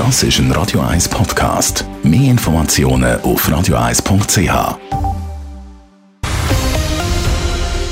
[0.00, 1.84] Das ist ein Radio 1 Podcast.
[2.02, 4.78] Mehr Informationen auf radio1.ch.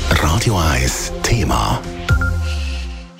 [0.09, 1.79] Radio 1 Thema.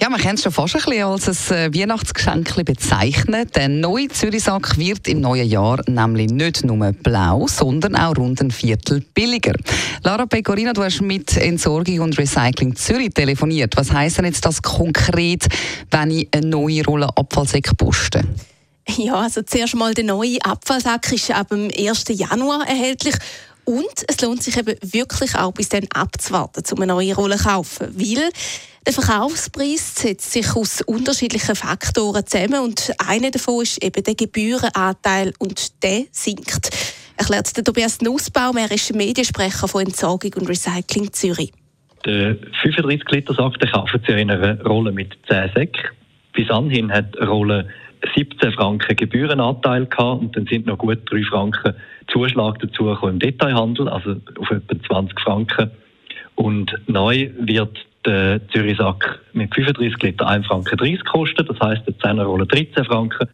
[0.02, 3.46] Ja, man kann es schon fast ein bisschen als ein äh, Weihnachtsgeschenk bezeichnen.
[3.54, 8.49] Der neue Zürichsack wird im neuen Jahr nämlich nicht nur blau, sondern auch rund ein
[8.49, 9.53] Viertel billiger.
[10.01, 13.78] Lara Pecorino, du hast mit Entsorgung und Recycling Zürich telefoniert.
[13.78, 15.46] Was heisst denn jetzt das konkret,
[15.92, 18.23] wenn ich eine neue Rolle Abfallsäcke poste?
[18.98, 22.05] Ja, also zuerst mal der neue Abfallsack ist ab dem 1.
[22.09, 23.16] Januar erhältlich.
[23.66, 27.44] Und es lohnt sich eben wirklich auch bis dann abzuwarten, um eine neue Rolle zu
[27.44, 27.94] kaufen.
[27.94, 28.31] Weil
[28.86, 35.34] der Verkaufspreis setzt sich aus unterschiedlichen Faktoren zusammen und einer davon ist eben der Gebührenanteil
[35.38, 36.72] und der sinkt.
[37.16, 41.52] Erklärt der Tobias Nussbaum, er ist Mediensprecher von Entsorgung und Recycling Zürich.
[42.06, 45.90] Der 35 Liter Sack den kaufen Sie in einer Rolle mit 10 Säcken.
[46.34, 47.70] Bis anhin hat eine Rolle
[48.16, 51.73] 17 Franken Gebührenanteil gehabt und dann sind noch gut 3 Franken
[52.11, 55.72] Zuschlag dazu im Detailhandel, also auf etwa 20 Franken.
[56.36, 61.95] Und neu wird der Zürichsack mit 35 Liter 1 Franken 30 kosten, das heisst der
[61.95, 63.28] 10er Rolle 13 Franken.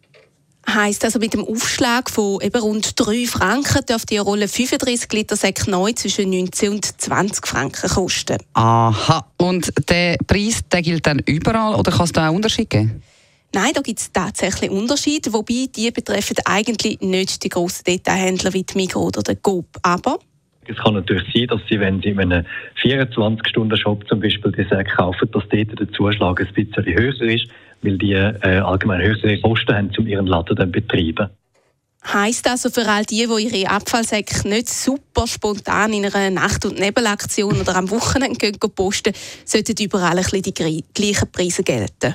[0.68, 5.36] Heißt also mit dem Aufschlag von eben rund 3 Franken dürfte die Rolle 35 Liter
[5.36, 8.38] Säck neu zwischen 19 und 20 Franken kosten.
[8.54, 13.02] Aha, und der Preis der gilt dann überall oder kann es da auch Unterschiede geben?
[13.56, 18.64] Nein, da gibt es tatsächlich Unterschiede, wobei die betreffen eigentlich nicht die grossen Detailhändler wie
[18.64, 19.64] die Migros oder der Coop.
[19.82, 20.18] Aber
[20.66, 22.44] es kann natürlich sein, dass Sie, wenn Sie in einem
[22.82, 27.48] 24-Stunden-Shop zum Beispiel die Säcke kaufen, dass dort der Zuschlag ein bisschen höher ist,
[27.80, 31.30] weil die äh, allgemein höhere Kosten haben, um ihren Laden dann betreiben.
[32.12, 36.78] Heißt also für all die, die ihre Abfallsäcke nicht super spontan in einer Nacht- und
[36.78, 39.12] Nebelaktion oder am Wochenende gehen posten,
[39.44, 42.14] sollten überall ein bisschen die gleichen Preise gelten.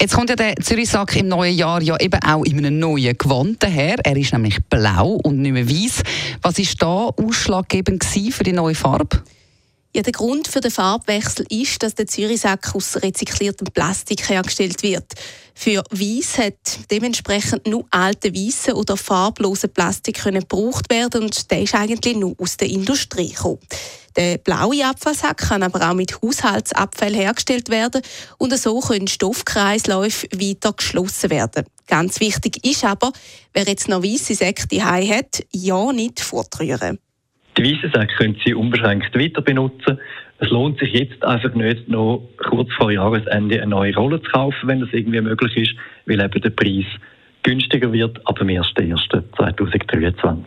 [0.00, 3.62] Jetzt kommt ja der Zürichsack im neuen Jahr ja eben auch in einem neuen Gewand
[3.66, 3.96] her.
[4.02, 6.02] Er ist nämlich blau und nicht mehr weiß.
[6.42, 9.22] Was war da ausschlaggebend für die neue Farbe?
[9.96, 15.10] Ja, der Grund für den Farbwechsel ist, dass der Zürichsack aus rezykliertem Plastik hergestellt wird.
[15.54, 21.62] Für Weiß hat dementsprechend nur alte weiße oder farblose Plastik können gebraucht werden und der
[21.62, 23.60] ist eigentlich nur aus der Industrie gekommen.
[24.16, 28.02] Der blaue Abfallsack kann aber auch mit Haushaltsabfall hergestellt werden
[28.36, 31.64] und so können Stoffkreisläufe weiter geschlossen werden.
[31.86, 33.12] Ganz wichtig ist aber,
[33.54, 36.98] wer jetzt noch weiße Säcke hat, ja nicht fortrühren.
[37.56, 39.98] Die weißen Säcke können Sie unbeschränkt weiter benutzen.
[40.38, 44.68] Es lohnt sich jetzt einfach nicht, noch kurz vor Jahresende eine neue Rolle zu kaufen,
[44.68, 45.72] wenn das irgendwie möglich ist,
[46.04, 46.84] weil eben der Preis
[47.42, 50.44] günstiger wird ab dem 1.1.2023.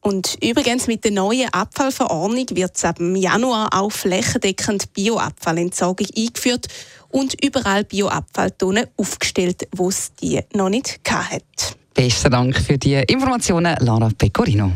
[0.00, 6.66] Und übrigens mit der neuen Abfallverordnung wird ab Januar auch flächendeckend Bioabfallentsorgung eingeführt
[7.08, 11.76] und überall Bioabfalltonnen aufgestellt, wo es die noch nicht hat.
[11.94, 14.72] Besten Dank für die Informationen, Lara Pecorino.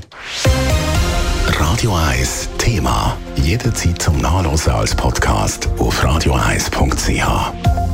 [1.61, 3.19] Radio 1 Thema.
[3.37, 7.90] Jederzeit zum Nachlesen als Podcast auf radio1.ch.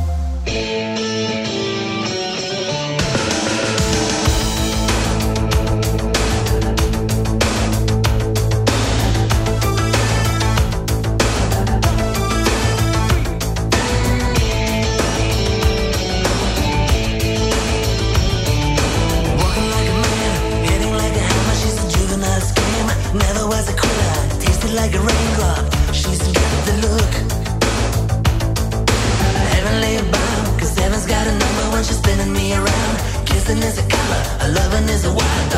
[34.49, 35.56] loving is a wild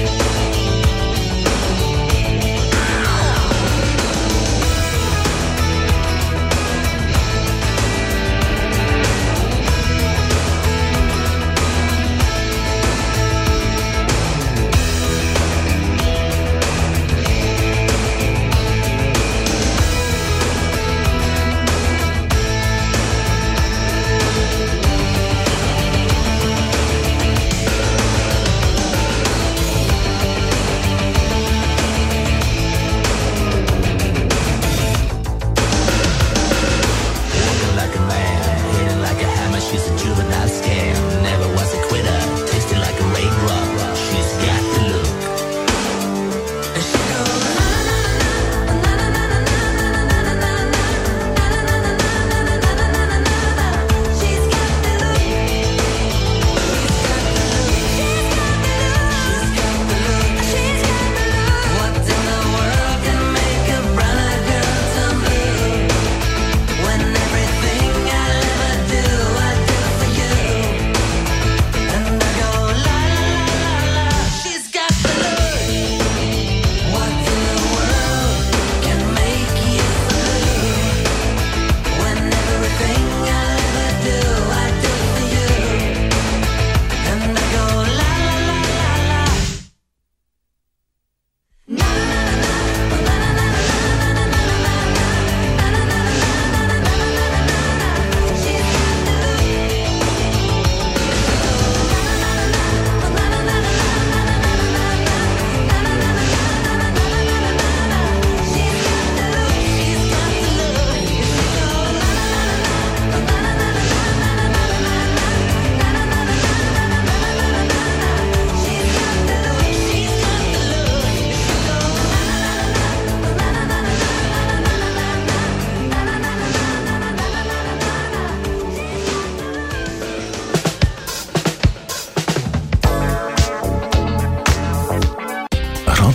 [0.00, 0.47] Thank